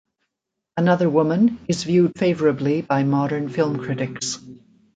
"Another 0.77 1.07
Woman" 1.07 1.59
is 1.67 1.83
viewed 1.83 2.17
favorably 2.17 2.81
by 2.81 3.03
modern 3.03 3.47
film 3.49 3.77
critics. 3.77 4.39